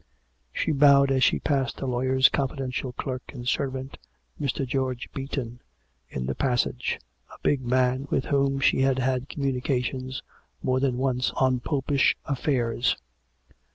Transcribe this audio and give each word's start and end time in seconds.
She 0.51 0.71
bowed 0.71 1.11
as 1.11 1.23
she 1.23 1.37
passed 1.39 1.77
the 1.77 1.85
lawyer's 1.85 2.27
confi 2.27 2.57
dential 2.57 2.91
clerk 2.95 3.21
and 3.35 3.47
servant, 3.47 3.99
Mr. 4.41 4.65
George 4.67 5.07
Beaton, 5.13 5.61
in 6.09 6.25
the 6.25 6.33
pas 6.33 6.61
sage— 6.61 6.99
a 7.31 7.37
big 7.43 7.61
man, 7.61 8.07
with 8.09 8.25
whom 8.25 8.59
she 8.59 8.81
had 8.81 8.97
had 8.97 9.29
communications 9.29 10.23
more 10.63 10.79
than 10.79 10.97
once 10.97 11.29
on 11.33 11.59
Popish 11.59 12.15
affairs. 12.25 12.97